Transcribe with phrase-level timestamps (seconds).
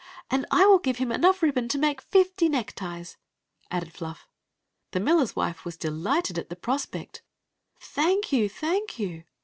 [0.31, 3.17] "And I will give him enough ribbon to make fifty neckties,"
[3.69, 4.27] added Fluff.
[4.93, 7.21] The miller s wife was delighted at the prospect"
[7.95, 8.49] Thank you!
[8.49, 9.25] Thank you